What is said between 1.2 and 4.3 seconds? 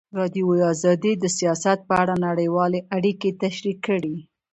د سیاست په اړه نړیوالې اړیکې تشریح کړي.